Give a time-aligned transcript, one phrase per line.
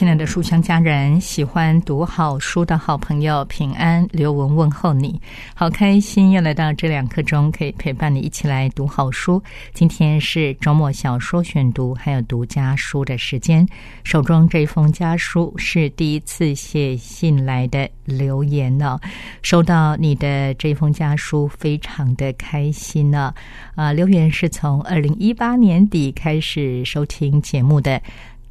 [0.00, 5.20] 亲爱的书香家人，喜欢读好书的好朋友，平安刘文问候你，
[5.52, 9.42] 好开心又来到这两刻钟，可以陪伴你一起来读好书。
[9.74, 13.68] 今天是周末小说选读，还有读家书的时间。
[14.02, 18.98] 手中这封家书是第一次写信来的留言呢，
[19.42, 23.34] 收到你的这封家书，非常的开心呢。
[23.74, 28.00] 啊，留言是从二零一八年底开始收听节目的。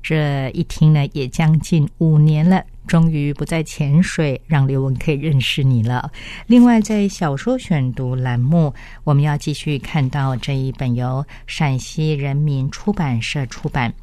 [0.02, 6.09] 这一听呢，也将近五年了，终于不再潜水，让刘文可以认识你了。
[6.47, 13.94] 另外，在小说选读栏目，我们要继续看到这一本由陕西人民出版社出版、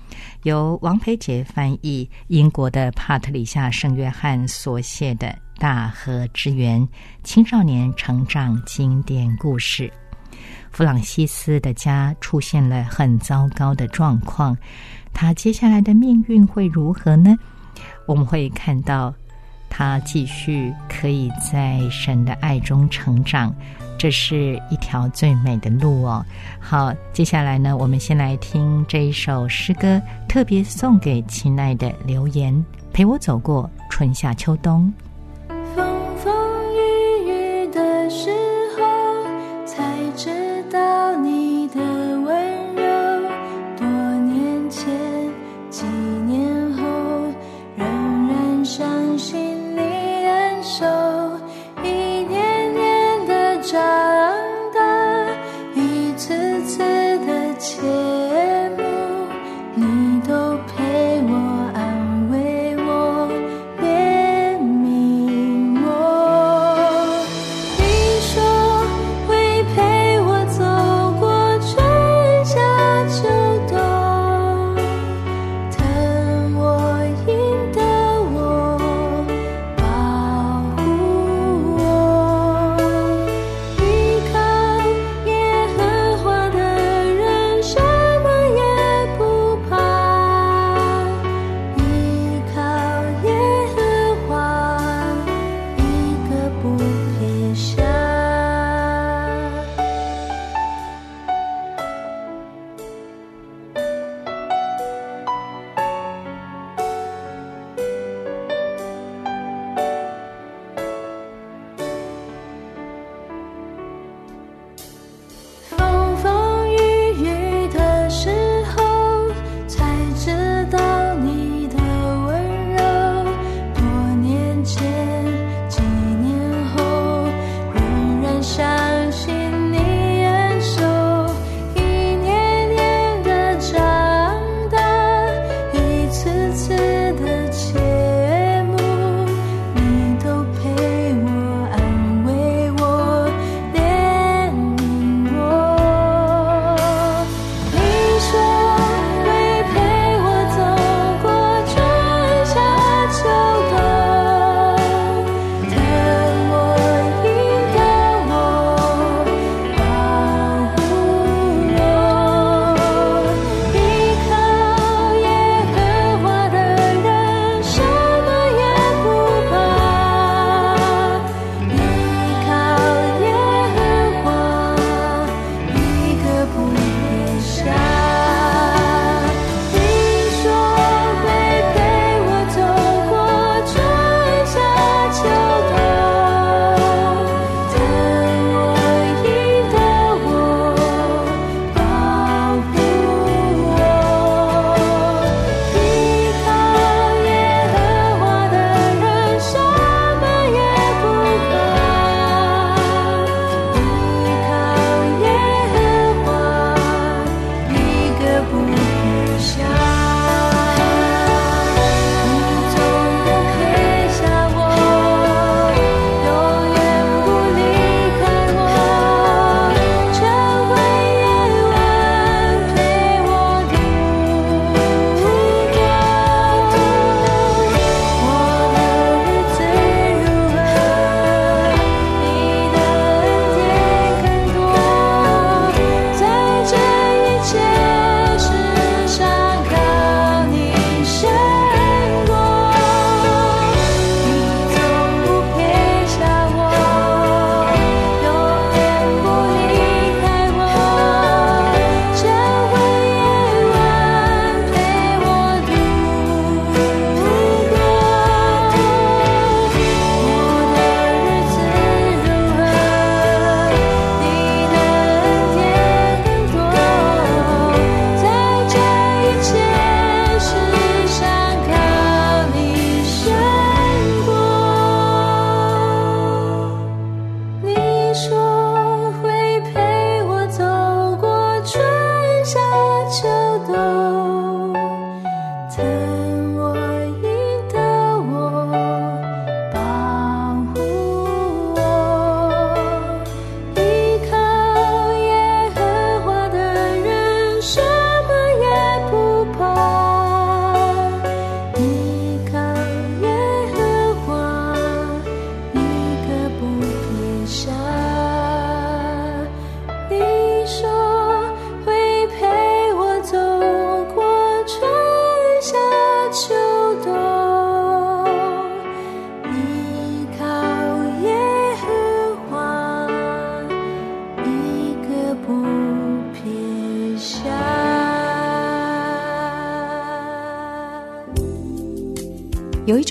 [0.43, 6.81] 由王培杰翻译、英国的帕特里夏圣约翰所写的《大河之源》
[7.25, 9.91] 青少年成长经典故事。
[10.71, 14.55] 弗朗西斯的家出现了很糟糕的状况。
[15.19, 17.34] 他接下来的命运会如何呢？
[18.05, 19.14] 我们会看到
[19.70, 23.53] 他继续可以在神的爱中成长，
[23.97, 26.22] 这是一条最美的路哦。
[26.61, 34.92] 好，接下来呢，我们先来听这一首诗歌，特别送给亲爱的留言，陪我走过春夏秋冬。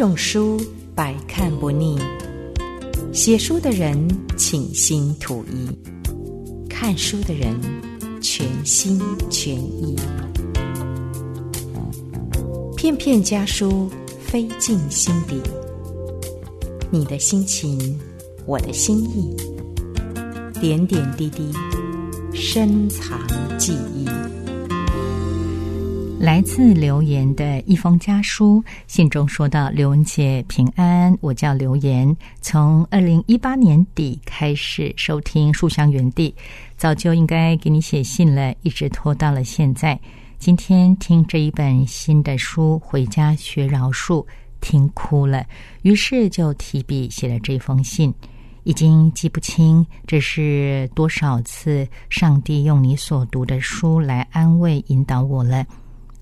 [0.07, 0.61] 种书
[0.93, 1.97] 百看不腻，
[3.11, 3.97] 写书的人
[4.37, 5.67] 倾心吐意，
[6.69, 7.59] 看书的人
[8.21, 9.95] 全心全意。
[12.77, 15.41] 片片家书飞进心底，
[16.91, 17.99] 你的心情，
[18.45, 19.35] 我的心意，
[20.61, 21.51] 点点滴滴，
[22.31, 23.19] 深藏
[23.57, 23.94] 记忆。
[26.17, 36.33] 来自留言的一封家书，信中说到：“刘文姐平安，我叫刘言，从二零一八年底开始收听书香园地，
[36.77, 39.99] 早就应该给你写信了，一直拖到了现在。
[40.39, 44.25] 今天听这一本新的书，回家学饶恕，
[44.61, 45.45] 听哭了，
[45.83, 48.11] 于是就提笔写了这封信。
[48.63, 55.63] 已经记不清这是多少次，上帝用你所读的书来安慰引导我了。”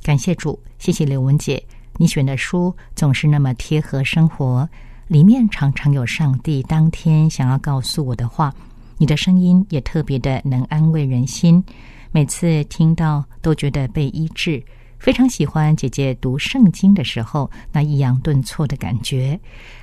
[0.04, 1.64] 感谢主，谢谢刘文姐，
[1.98, 4.68] 你选的书总是那么贴合生活，
[5.08, 8.54] 里面常常有上帝当天想要告诉我的话。
[8.98, 11.64] 你的声音也特别的能安慰人心，
[12.12, 14.62] 每次听到都觉得被医治。
[15.00, 19.40] 非常喜欢姐姐读圣经的时候那抑扬顿挫的感觉。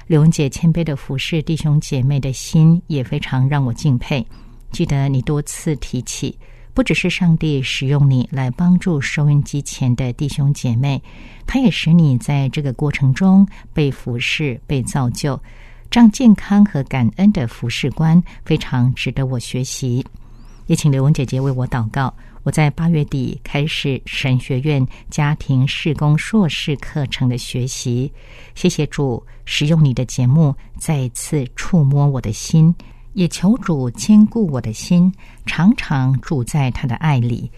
[0.06, 4.24] 刘文姐谦卑的服侍弟兄姐妹的心也非常让我敬佩。
[4.70, 6.38] 记得你多次提起。
[6.72, 11.02] 不只是上帝使用你来帮助收音机前的弟兄姐妹，
[11.46, 15.40] 他也使你在这个过程中被服侍、被造就，
[15.90, 20.04] 这样健康和感恩的服侍观非常值得我学习。
[20.66, 22.14] 也请刘文姐姐为我祷告。
[22.42, 28.10] 我在八月底开始神学院家庭事工硕士课程的学习，
[28.54, 32.74] 谢谢主使用你的节目再次触摸我的心。
[33.12, 35.12] 也求主坚固我的心，
[35.46, 37.50] 常常住在他的爱里。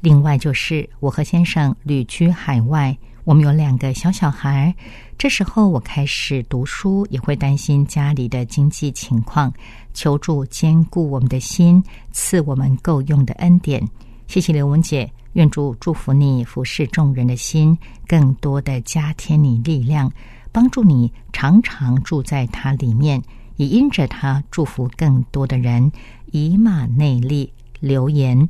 [0.00, 4.74] 另外，就是我和先生旅居海外，我们有两个小小孩。
[5.16, 9.52] 这时候，我开始读书，也会担心家里的经济情况。
[9.92, 13.82] 求助坚固我们的心，赐我们够用的恩典。
[14.28, 20.12] 谢谢刘文姐，愿主祝福你服侍众人的心，更多的加添你力量，
[20.52, 23.20] 帮助你常常住在他里面。
[23.58, 25.92] 也因着他祝福更多的人，
[26.32, 28.48] 以马内利留言，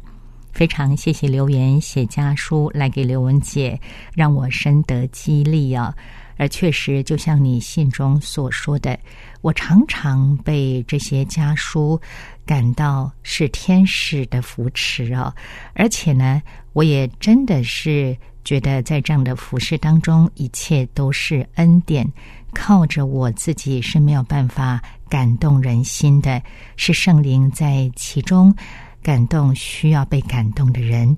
[0.52, 3.80] 非常谢谢留言写家书来给刘文姐，
[4.14, 5.92] 让我深得激励啊！
[6.36, 8.96] 而确实，就像你信中所说的，
[9.40, 12.00] 我常常被这些家书
[12.46, 15.34] 感到是天使的扶持啊！
[15.74, 16.40] 而且呢，
[16.74, 18.16] 我也真的是
[18.48, 22.10] 觉得在这样的服饰当中，一切都是恩典。
[22.54, 26.42] 靠着我自己是没有办法感动人心的，
[26.74, 28.54] 是圣灵在其中
[29.02, 31.14] 感动需要被感动的人。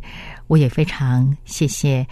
[0.49, 2.05] 我也非常谢谢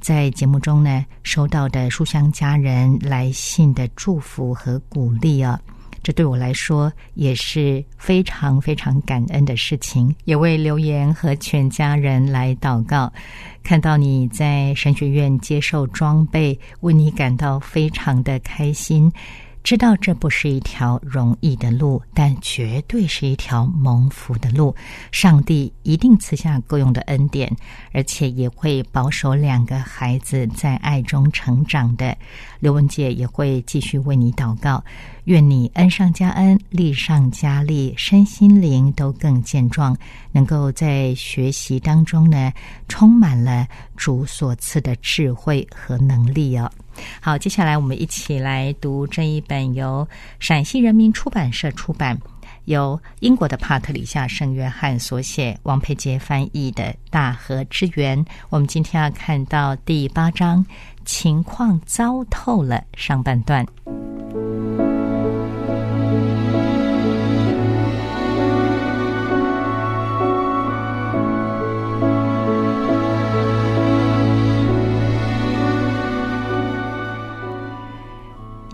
[0.00, 5.60] 在节目中呢收到的书香家人来信的祝福和鼓励啊。
[6.02, 13.12] 这对我来说也是非常非常感恩的事情，也为留言和全家人来祷告。
[13.62, 19.10] 看到你在神学院接受装备，为你感到非常的开心。
[19.62, 24.74] 知道这不是一条容易的路，但绝对是一条蒙福的路。
[25.12, 27.48] 上帝一定赐下够用的恩典，
[27.92, 32.16] 而且也会保守两个孩子在爱中成长的。
[32.62, 34.84] 刘文姐也会继续为你祷告，
[35.24, 39.96] 愿你恩上加恩，利上加利，身心灵都更健壮，
[40.30, 42.52] 能够在学习当中呢，
[42.86, 43.66] 充满了
[43.96, 46.70] 主所赐的智慧和能力哦。
[47.20, 50.06] 好，接下来我们一起来读这一本由
[50.38, 52.16] 陕西人民出版社出版、
[52.66, 58.24] 由英国的帕特里夏圣约翰所写、王佩杰翻译的《大河之源》。
[58.50, 60.64] 我们今天要看到第八章，
[61.04, 63.66] 情况糟透了上半段。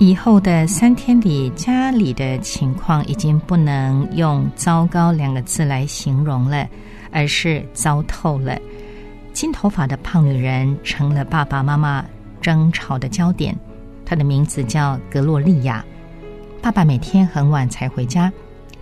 [0.00, 6.66] 以后的三天里，家里的情况已经不能用“糟糕”两个字来形容了，
[7.10, 8.56] 而是糟透了。
[9.32, 12.04] 金头发的胖女人成了爸爸妈妈
[12.40, 13.56] 争吵的焦点。
[14.04, 15.84] 她的名字叫格洛丽亚。
[16.60, 18.32] 爸爸每天很晚才回家，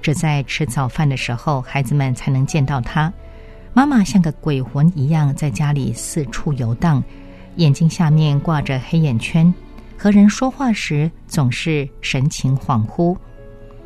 [0.00, 3.12] 只在吃早饭的时候，孩子们才能见到他。
[3.72, 7.02] 妈妈像个鬼魂一样在家里四处游荡，
[7.56, 9.52] 眼睛下面挂着黑眼圈。
[9.98, 13.16] 和人说话时总是神情恍惚，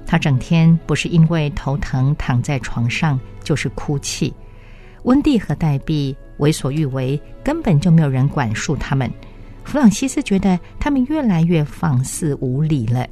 [0.07, 4.33] 他整天不是因为头疼躺在床上，就是哭泣。
[5.05, 9.11] 温蒂和黛碧为所欲为，根本就没有人管束他们。
[9.65, 13.07] 弗朗西斯觉得他们越来越放肆无礼了。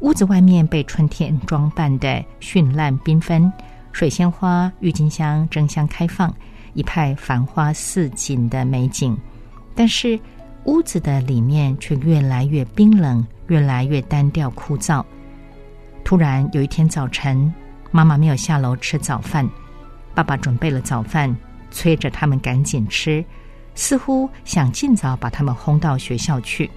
[0.00, 3.50] 屋子外面被春天装扮的绚烂缤纷，
[3.92, 6.34] 水仙花、郁金香争相开放，
[6.74, 9.16] 一派繁花似锦的美景。
[9.74, 10.18] 但是
[10.64, 15.04] 屋子的里面却越来越冰冷，越来越单调枯燥。
[16.04, 17.52] 突然有一天早晨，
[17.90, 19.48] 妈妈没有下楼吃早饭，
[20.14, 21.34] 爸爸准备了早饭，
[21.70, 23.24] 催着他们赶紧吃，
[23.74, 26.70] 似乎想尽早把他们轰到学校去。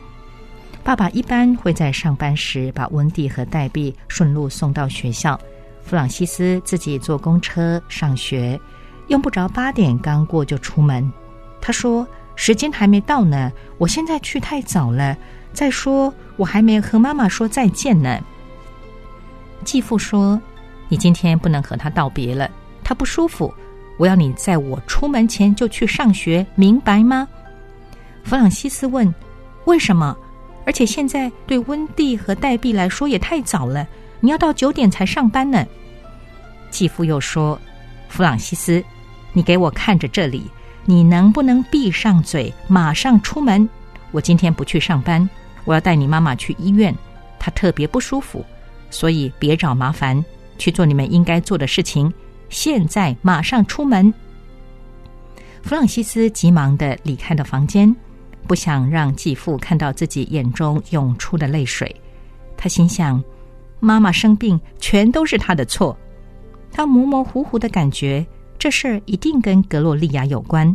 [0.84, 5.40] 爸爸一般会在上班时把温蒂和黛碧顺路送到学校，
[5.82, 8.60] 弗朗西斯自己坐公车上学，
[9.08, 11.12] 用不着八点刚过就出门。
[11.60, 15.18] 他说：“时间还没到呢，我现在去太早了。
[15.54, 18.22] 再说，我还没和妈妈说再见呢。”
[19.66, 20.40] 继父说
[20.88, 22.48] ：“你今天不能和他道别了，
[22.84, 23.52] 他不舒服。
[23.98, 27.28] 我要你在我出门前就去上学，明白吗？”
[28.24, 29.14] 弗朗西斯问
[29.66, 30.16] ：“为什么？”
[30.66, 33.88] 而且现在对温蒂和黛碧来说也太早了，
[34.20, 35.64] 你要到九点才上班呢。
[36.72, 37.60] 继父又说
[38.10, 38.84] ：“弗朗西斯，
[39.32, 40.50] 你给我看着这里，
[40.84, 43.70] 你能不能闭上嘴，马上出门？
[44.10, 45.30] 我今天不去上班，
[45.66, 46.94] 我要带你妈妈去医院，
[47.38, 48.44] 她特别不舒服，
[48.90, 50.26] 所以别找麻烦，
[50.58, 52.12] 去做你们应该做的事情。
[52.56, 54.14] 现在马上出门。”
[55.62, 57.94] 弗朗西斯急忙的离开了房间。
[58.48, 61.94] 不想让继父看到自己眼中涌出的泪水，
[62.56, 63.22] 他心想：
[63.80, 65.98] 妈妈生病全都是他的错。
[66.72, 68.26] 他模模糊糊的感觉，
[68.60, 70.74] 这事儿一定跟格洛丽亚有关。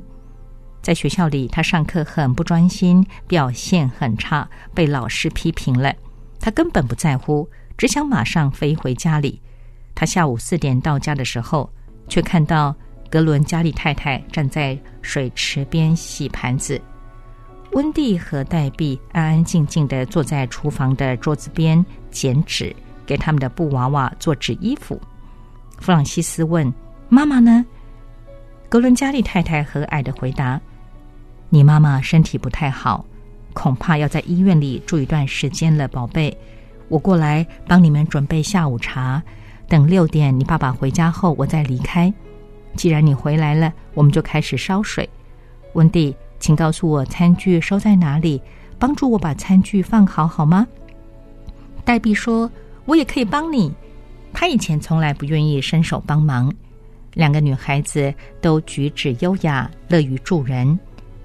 [0.82, 5.94] 在学校里，他上课很不专心，表现很差，被老师批评了。
[6.40, 9.40] 他根本不在乎，只想马上飞回家里。
[10.00, 11.70] 他下午四点到家的时候，
[12.08, 12.74] 却看到
[13.10, 16.80] 格伦加利太太站在水池边洗盘子。
[17.72, 24.98] 温蒂和黛碧安安静静的坐在厨房的桌子边剪纸，给他们的布娃娃做纸衣服。
[25.78, 26.72] 弗朗西斯问
[27.10, 27.62] ：“妈妈呢？”
[28.70, 30.58] 格伦加利太太和蔼的回答
[31.50, 33.04] ：“你妈妈身体不太好，
[33.52, 36.34] 恐怕要在医院里住一段时间了，宝贝。
[36.88, 39.22] 我过来帮你们准备下午茶，
[39.70, 42.12] 等六点你爸爸回家后，我再离开。
[42.76, 45.08] 既然你回来了，我们就开始烧水。”
[45.72, 46.14] 温蒂。
[46.40, 48.40] 请告诉我餐具收在哪里，
[48.78, 50.66] 帮助我把餐具放好好吗？
[51.84, 52.50] 黛碧说
[52.86, 53.70] ：“我也可以帮你。”
[54.32, 56.50] 她以前从来不愿意伸手帮忙。
[57.12, 60.80] 两个女孩子都举止优雅，乐于助人。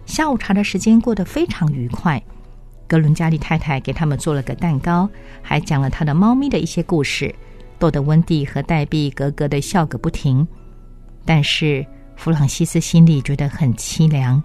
[0.06, 2.22] 下午茶的时间过得非常愉快。
[2.86, 5.10] 格伦加利太太给他们做了个蛋糕，
[5.42, 7.34] 还讲了他的猫咪的一些故事，
[7.86, 10.48] 逗得温蒂和黛碧咯咯的笑个不停。
[11.24, 14.42] 但是弗朗西斯心里觉得很凄凉。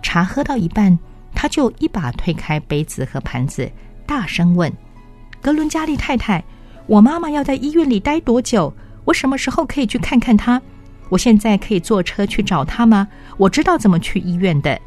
[0.00, 0.96] 茶喝到一半，
[1.34, 3.68] 他就一把推开杯子和盘子，
[4.06, 4.72] 大声问
[5.42, 6.44] ：“格伦加利太太，
[6.86, 8.72] 我妈妈要在医院里待多久？
[9.04, 10.62] 我什么时候可以去看看她？
[11.08, 13.08] 我现在可以坐车去找她吗？
[13.38, 14.80] 我知道怎么去医院的。”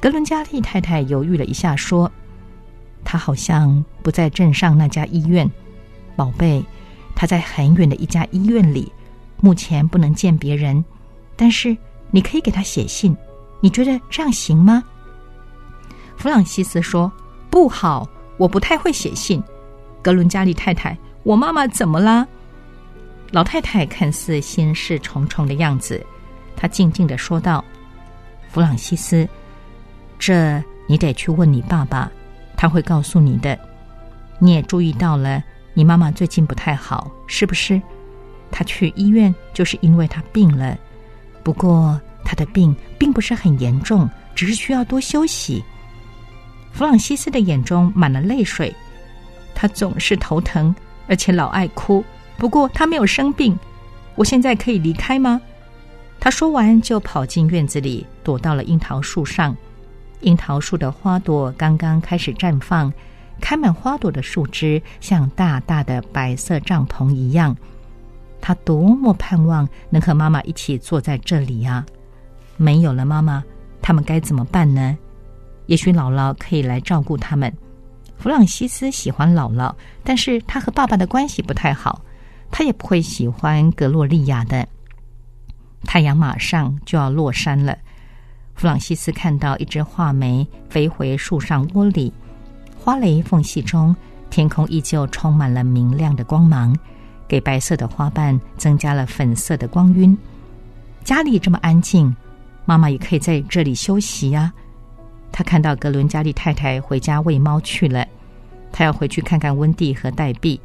[0.00, 2.10] 格伦加利太太犹豫了一下，说
[3.04, 5.50] ：“她好像不在镇上那家医院，
[6.16, 6.64] 宝贝，
[7.14, 8.90] 他在很远的一家医院里，
[9.40, 10.84] 目前不能见别人，
[11.36, 11.76] 但是
[12.10, 13.16] 你可以给他写信。”
[13.60, 14.84] 你觉得这样行吗？
[16.18, 17.10] 弗朗西斯说
[17.48, 18.06] ：“不好，
[18.36, 19.42] 我不太会写信。”
[20.02, 22.26] 格伦加利太太，我妈妈怎么啦？
[23.30, 26.04] 老太太看似心事重重的样子，
[26.54, 27.64] 她静静的说道
[28.52, 29.26] ：“弗朗西斯，
[30.18, 32.12] 这你得去问你爸爸，
[32.58, 33.58] 他会告诉你的。
[34.38, 35.42] 你也注意到了，
[35.74, 37.80] 你妈妈最近不太好，是不是？
[38.50, 40.78] 她去医院就是因为她病了。
[41.42, 45.62] 不过……”她的病并不是很严重，只是需要多休息。
[46.72, 48.74] 弗朗西斯的眼中满了泪水，
[49.54, 50.74] 他总是头疼，
[51.06, 52.02] 而且老爱哭。
[52.38, 53.56] 不过他没有生病。
[54.14, 55.38] 我现在可以离开吗？
[56.18, 59.54] 他说完就跑进院子里，躲到了樱桃树上。
[60.22, 62.90] 樱桃树的花朵刚刚开始绽放，
[63.40, 67.56] 开满花朵的树枝像大大的白色帐篷一样。
[68.40, 71.84] 他多么盼望能和妈妈一起坐在这里呀！
[72.56, 73.42] 没有了妈妈，
[73.80, 74.96] 他们该怎么办呢？
[75.66, 77.52] 也许姥姥可以来照顾他们。
[78.16, 82.02] 弗朗西斯喜欢姥姥，但是他和爸爸的关系不太好，
[82.50, 84.66] 他也不会喜欢格洛丽亚的。
[85.84, 87.76] 太阳马上就要落山了，
[88.54, 92.12] 弗朗西斯看到一只画眉飞回树上窝里，
[92.84, 93.96] 花蕾缝隙中，
[94.28, 96.76] 天空依旧充满了明亮的光芒，
[97.26, 100.14] 给白色的花瓣增加了粉色的光晕。
[101.02, 102.14] 家里这么安静。
[102.66, 104.52] 妈妈也可以在这里休息呀。
[105.32, 108.06] 他看到格伦加利太太回家喂猫去了，
[108.70, 110.60] 他要回去看看温蒂和黛碧。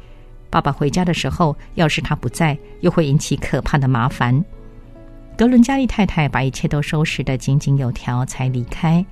[0.50, 4.44] 爸爸回家的时候，要是他不在，又会引起可怕的麻烦。
[5.40, 9.02] 格伦加利太太把一切都收拾得井井有条，才离开。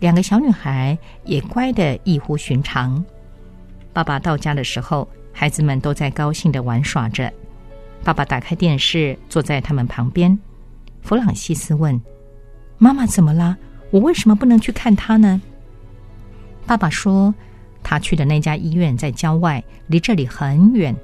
[0.00, 3.02] 两个小女孩也乖得异乎寻常。
[3.90, 7.32] 爸爸到家的时候，孩子们都在高兴地玩耍着。
[8.04, 10.38] 爸爸打开电视，坐在他们旁边。
[11.00, 11.98] 弗朗西斯问
[12.76, 13.56] ：“妈妈怎么了？
[13.90, 15.40] 我为什么不能去看他呢？”
[16.68, 17.34] 爸爸说
[17.82, 20.94] ：“他去的那家医院在郊外，离这里很远，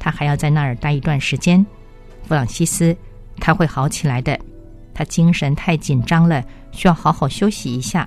[0.00, 1.64] 他还要在那儿待一段时间。”
[2.26, 2.96] 弗朗西斯，
[3.38, 4.38] 他会好起来的。
[4.94, 8.06] 他精神太紧张了，需要好好休息一下。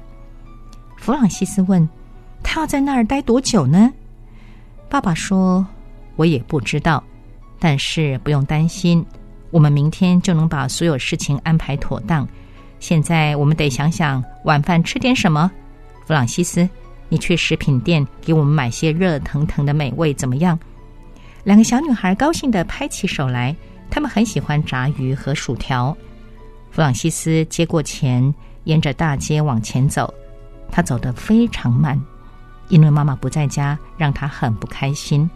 [0.98, 1.88] 弗朗西斯问
[2.44, 3.92] ：“他要在那儿待多久呢？”
[4.88, 5.66] 爸爸说
[6.16, 7.04] ：“我也不知道，
[7.60, 9.04] 但是不用担心，
[9.50, 12.28] 我们明天就能把所有事情安排妥当。
[12.80, 15.52] 现在我们得想想晚饭吃点什么。
[16.06, 16.70] 弗朗西斯，
[17.10, 20.58] 你去食品店给我们买些热腾腾的美味，怎么样？”
[21.44, 23.56] 两个小女孩高兴的拍起手来，
[23.90, 25.96] 他们很喜欢炸鱼和薯条。
[26.72, 28.34] 弗朗西斯接过钱，
[28.66, 30.14] 沿着大街往前走。
[30.72, 32.00] 他走得非常慢，
[32.68, 35.30] 因为妈妈不在家，让他很不开心。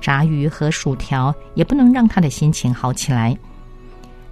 [0.00, 3.36] 炸鱼和薯条也不能让他的心情好起来。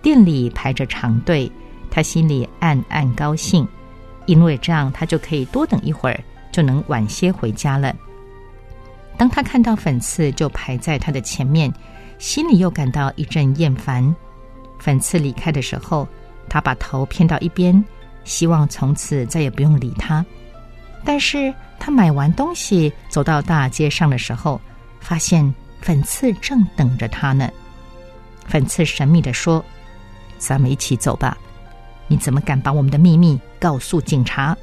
[0.00, 1.50] 店里排着长队，
[1.90, 3.68] 他心里暗暗高兴，
[4.26, 6.18] 因为这样他就可以多等一会儿，
[6.50, 7.94] 就能晚些回家了。
[9.16, 11.72] 当他看到粉刺就排在他的前面，
[12.18, 14.14] 心里又感到一阵厌烦。
[14.78, 16.06] 粉刺离开的时候，
[16.48, 17.82] 他把头偏到一边，
[18.24, 20.24] 希望从此再也不用理他。
[21.04, 24.60] 但是他买完东西走到大街上的时候，
[25.00, 27.48] 发现粉刺正等着他呢。
[28.46, 29.64] 粉刺神秘的说
[30.38, 31.36] ：“咱们一起走吧。”
[32.10, 34.56] 你怎么敢把我们的秘密告诉警察？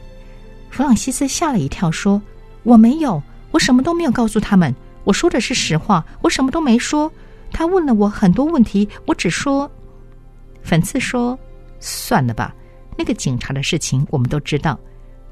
[0.71, 2.21] 弗朗西斯吓了一跳，说
[2.63, 4.75] ：“我没有，我什么都没有告诉他们。
[5.03, 7.11] 我说的是实话，我什么都没说。
[7.51, 9.69] 他问了我很多问题，我只说……”
[10.63, 11.37] 粉刺说
[11.79, 12.53] ：“算了吧，
[12.97, 14.79] 那个警察的事情我们都知道。”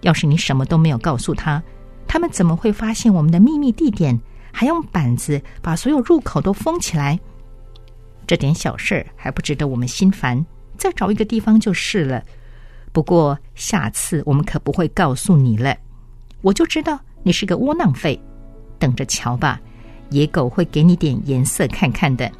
[0.01, 1.63] 要是你什么都没有告诉他，
[2.05, 4.19] 他们怎么会发现我们的秘密地点？
[4.51, 7.19] 还用板子把所有入口都封起来？
[8.27, 10.45] 这点小事还不值得我们心烦，
[10.77, 12.23] 再找一个地方就是了。
[12.91, 15.75] 不过下次我们可不会告诉你了。
[16.41, 18.21] 我就知道你是个窝囊废，
[18.77, 19.59] 等着瞧吧，
[20.13, 22.31] 野狗会给你点颜色看看的。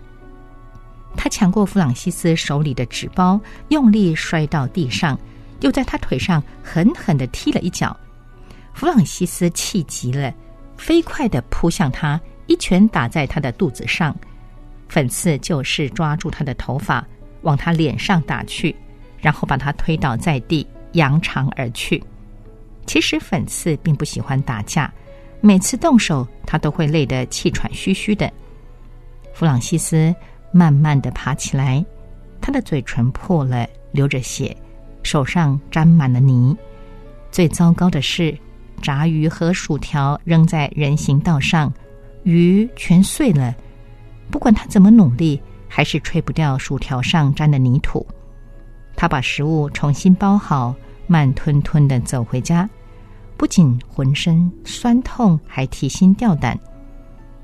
[1.16, 5.20] 他抢过弗朗西斯手里的纸包，用力摔到地上。
[5.62, 7.96] 又在他腿上狠狠的踢了一脚，
[8.74, 10.34] 弗朗西斯气极了，
[10.76, 14.14] 飞快的扑向他，一拳打在他的肚子上。
[14.90, 17.06] 粉刺就是抓住他的头发，
[17.44, 18.76] 往他脸上打去，
[19.22, 22.04] 然后把他推倒在地，扬长而去。
[22.86, 24.94] 其实粉刺并不喜欢打架，
[25.46, 28.32] 每次动手他都会累得气喘吁吁的。
[29.34, 30.16] 弗朗西斯
[30.54, 31.86] 慢慢的爬起来，
[32.40, 34.56] 他的嘴唇破了，流着血。
[35.04, 36.56] 手上沾满了泥，
[37.30, 38.34] 最糟糕的是，
[38.82, 41.70] 炸鱼和薯条扔在人行道上，
[42.24, 43.54] 鱼全碎了。
[44.32, 48.08] 不管他怎么努力，还是吹不掉薯条上沾的泥土。
[48.96, 50.74] 他把食物重新包好，
[51.06, 52.70] 慢吞吞的走回家，
[53.44, 56.58] 不仅浑身酸痛，还提心吊胆。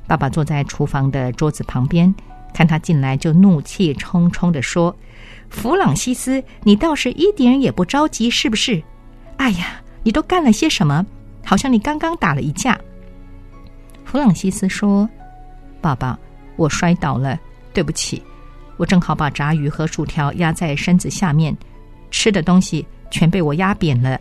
[0.07, 2.15] 爸爸坐在厨房的桌子旁边，
[2.53, 4.95] 看他进来就怒气冲冲的说。
[5.49, 8.81] 弗朗西斯，你倒是一点也不着急，是不是？
[9.35, 11.05] 哎呀，你都干了些什么？
[11.43, 12.79] 好像你刚刚打了一架。
[14.05, 15.07] 弗朗西斯说
[15.83, 16.17] ：“爸爸，
[16.55, 17.37] 我摔倒了，
[17.73, 18.23] 对不起。
[18.77, 21.53] 我正好把炸鱼和薯条压在身子下面，
[22.09, 24.17] 吃的东西全被我压扁了。”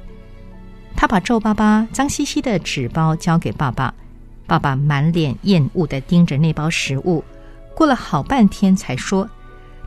[1.00, 3.94] 他把皱巴巴、脏兮兮的纸包交给爸爸，
[4.48, 7.22] 爸爸满脸厌恶的盯着那包食物，
[7.72, 9.30] 过了好半天才说。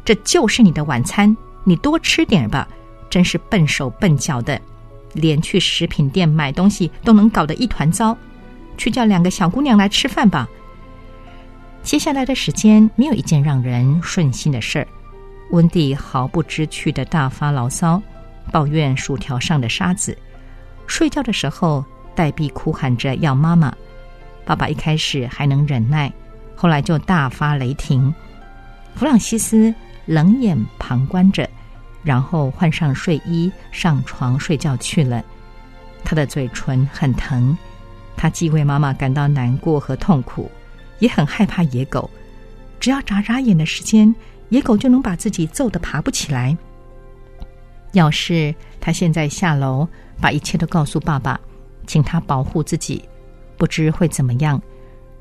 [0.06, 2.66] 这就是你的晚餐，你多吃点吧。
[3.10, 4.58] 真是笨手笨脚的，
[5.12, 8.18] 连去食品店买东西都能搞得一团糟。
[8.78, 10.48] 去叫两个小姑娘来吃饭吧。
[11.84, 14.88] 接下来的时间没有一件让人顺心的事儿。
[15.50, 18.02] 温蒂毫不知趣的大发牢骚，
[18.50, 20.18] 抱怨薯条上的沙子。
[20.92, 23.74] 睡觉的时候，黛碧哭喊着要妈妈。
[24.44, 26.12] 爸爸一开始还能忍耐，
[26.54, 28.14] 后来就大发雷霆。
[28.96, 29.74] 弗朗西斯。
[30.08, 31.48] 冷眼旁观着，
[32.04, 35.24] 然后换上睡衣上床睡觉去了。
[36.04, 37.56] 他的嘴唇很疼，
[38.18, 40.52] 他既为妈妈感到难过和痛苦，
[40.98, 42.10] 也很害怕野狗。
[42.80, 44.14] 只要眨眨眼的时间，
[44.50, 46.58] 野狗就能把自己揍得爬不起来。
[47.94, 49.88] 要是他现在下楼
[50.22, 51.40] 把一切都告诉爸爸，
[51.88, 53.04] 请他保护自己，
[53.58, 54.62] 不知会怎么样。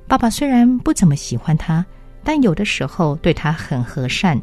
[0.07, 1.85] 爸爸虽然不怎么喜欢他，
[2.23, 4.41] 但有的时候对他很和善。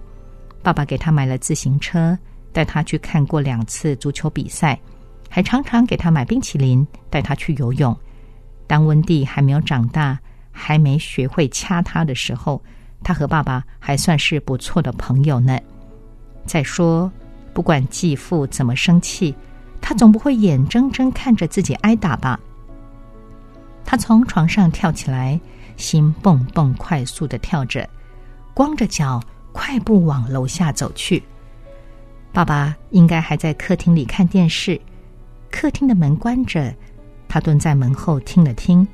[0.64, 2.18] 爸爸给他买了自行车，
[2.52, 4.78] 带他去看过两次足球比赛，
[5.30, 7.96] 还常常给他买冰淇淋，带他去游泳。
[8.66, 10.20] 当温蒂还没有长大，
[10.52, 12.62] 还没学会掐他的时候，
[13.04, 15.58] 他和爸爸还算是不错的朋友呢。
[16.46, 17.10] 再说，
[17.54, 19.34] 不管继父怎么生气，
[19.82, 22.40] 他总不会眼睁睁看着自己挨打吧？
[23.86, 25.40] 他从床上跳起来，
[25.78, 27.88] 心蹦蹦快速的跳着，
[28.54, 29.22] 光着脚
[29.54, 31.24] 快步往楼下走去。
[32.34, 34.80] 爸爸应该还在客厅里看电视，
[35.50, 36.74] 客厅的门关着。
[37.30, 38.88] 他蹲在门后听了听，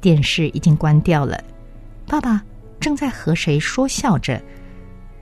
[0.00, 1.42] 电视已经关掉了。
[2.06, 2.42] 爸爸
[2.78, 4.40] 正在和谁说笑着。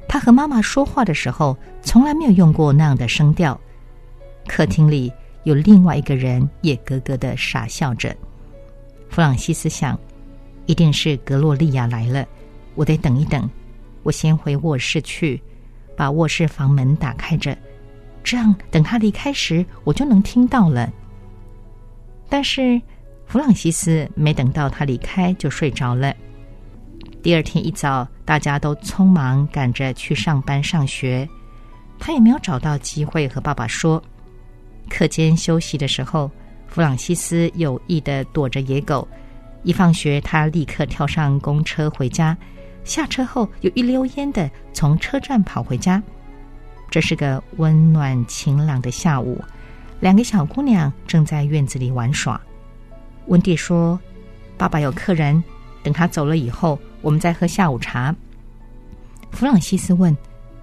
[0.08, 3.58] 他和妈妈说话的时候，从来没有用过那样的声调。
[4.46, 5.12] 客厅里
[5.44, 8.16] 有另外一个人也咯咯的傻笑着。
[9.08, 9.98] 弗朗西斯想，
[10.66, 12.26] 一定是格洛丽亚来了。
[12.74, 13.48] 我得等一等，
[14.02, 15.40] 我先回卧室去，
[15.96, 17.56] 把卧室房门打开着，
[18.24, 20.92] 这样等他离开时，我就能听到了。
[22.28, 22.80] 但是，
[23.26, 26.14] 弗朗西斯没等到他离开就睡着了。
[27.22, 31.28] 第二天一早，大家都匆忙赶着去上班上学，
[31.98, 34.02] 他也没有找到机会和爸爸说。
[34.88, 36.30] 课间休息的时候，
[36.66, 39.06] 弗朗西斯有意的躲着野狗。
[39.62, 42.36] 一放学，他立刻跳上公车回家，
[42.84, 46.02] 下车后又一溜烟的从车站跑回家。
[46.88, 49.42] 这是个温暖晴朗的下午。
[49.98, 52.40] 两个小姑娘正在院子里玩耍。
[53.26, 53.98] 温蒂说
[54.56, 55.42] ：“爸爸有客人，
[55.82, 58.14] 等他走了以后，我们再喝下午茶。”
[59.32, 60.16] 弗朗西斯问：“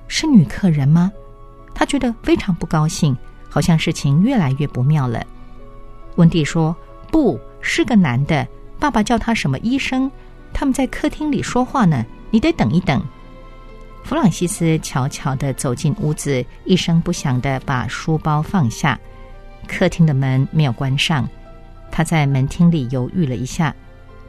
[0.08, 1.12] 是女客人吗？”
[1.76, 3.18] 他觉得非常不高兴，
[3.54, 5.24] 好像事情越来越不妙了。
[6.16, 6.76] 温蒂说
[7.12, 8.48] ：“不是个男的，
[8.80, 10.10] 爸爸叫他什么医生？
[10.52, 13.00] 他们在客厅里说话呢，你得等一等。”
[14.04, 19.00] 弗朗西斯悄悄的走进屋子，一声不响的把书包放下。
[19.68, 21.30] 客厅的门没有关上，
[21.92, 23.72] 他在门厅里犹豫了一下，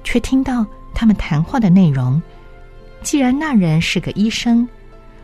[0.02, 2.20] 却听到他们谈话的内容。
[3.00, 4.68] 既然那人是个医生，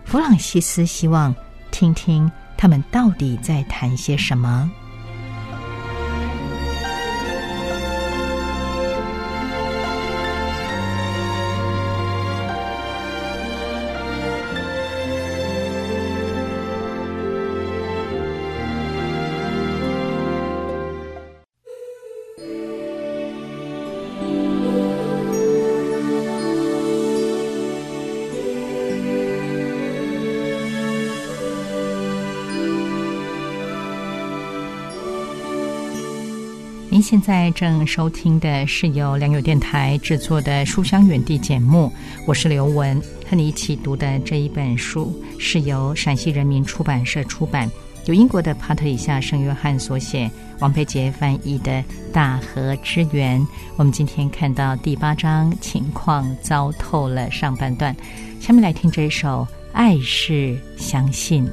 [0.06, 1.34] 弗朗西斯希望
[1.70, 2.30] 听听
[2.60, 4.70] 他们到底在谈些什么。
[37.00, 41.90] 现在正收听的是由良友电台制作的《书香远地》节目，
[42.26, 47.70] 我是刘文，和你一起读的这一本书是由陕西人民出版社出版，
[48.06, 51.72] 由英国的帕特里夏圣约翰所写，王佩杰翻译的
[52.12, 53.40] 《大河之源》。
[53.76, 57.96] 我们今天看到第八章，情况糟透了上半段，
[58.40, 61.46] 下面来听这首《爱是相信》。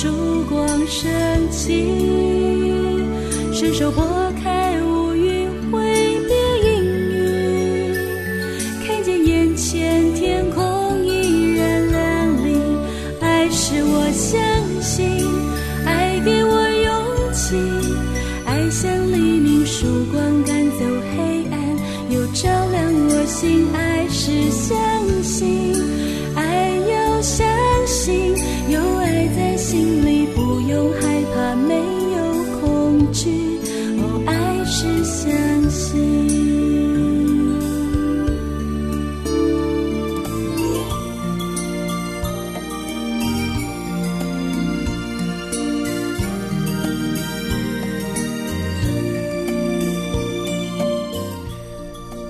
[0.00, 1.10] 曙光升
[1.50, 1.84] 起
[3.52, 4.17] 伸手拨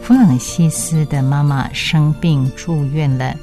[0.09, 3.37] 弗朗西斯的妈妈生病住院了，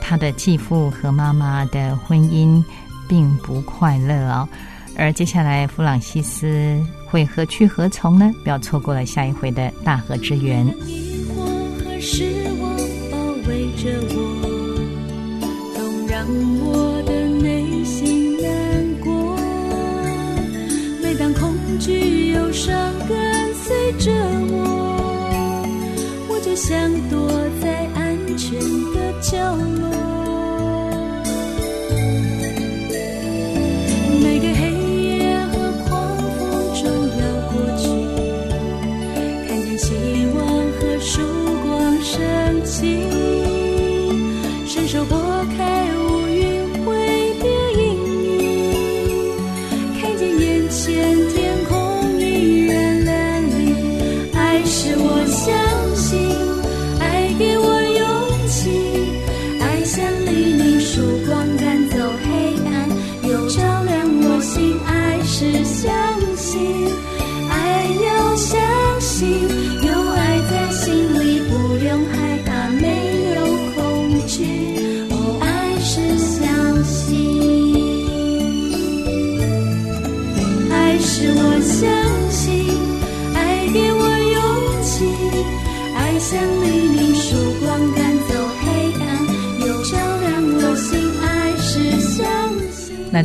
[0.00, 2.62] 他的继父和妈妈的婚姻
[3.08, 4.48] 并不快乐哦。
[4.96, 8.30] 而接下来弗朗西斯会何去何从呢？
[8.44, 10.64] 不要错过了下一回的大河之源。
[10.64, 10.74] 着
[14.10, 14.22] 我，
[15.74, 16.24] 总让
[16.60, 18.50] 我的内心难
[19.02, 19.36] 过。
[21.02, 22.72] 每当恐惧、忧伤
[23.08, 24.12] 跟随着
[24.52, 24.89] 我，
[26.62, 27.26] 想躲
[27.62, 28.60] 在安全
[28.92, 29.32] 的角
[29.80, 29.88] 落。
[34.22, 34.60] 每个黑
[35.16, 35.54] 夜和
[35.88, 35.88] 狂
[36.36, 36.38] 风
[36.74, 36.84] 中
[37.16, 37.82] 要过去。
[39.48, 39.88] 看见希
[40.36, 40.38] 望
[40.76, 41.10] 和曙
[41.64, 41.68] 光
[42.02, 42.18] 升
[42.62, 42.78] 起，
[44.66, 45.16] 伸手拨
[45.56, 45.79] 开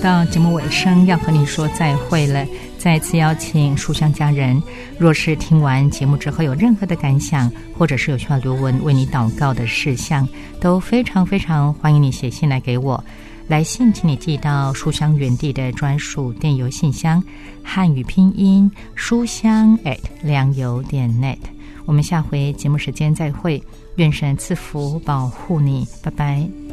[0.05, 2.45] 到节目尾声，要和你说再会了。
[2.77, 4.61] 再次邀请书香家人，
[4.99, 10.29] 若是听完节目之后有任何的感想，或者是有需要刘文为你祷告的事项，
[10.61, 13.03] 都非常非常欢迎你写信来给我。
[13.47, 17.23] 来信请你寄到书香园地的专属电邮信箱，
[17.63, 21.39] 汉语拼音书香 at 良友点 net。
[21.85, 23.59] 我们下回节目时间再会，
[23.95, 26.64] 愿神赐福保护你，拜拜。